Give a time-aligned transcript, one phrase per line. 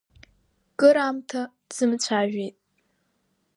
[0.79, 2.55] Кыр аамҭа дзымцәажәеит.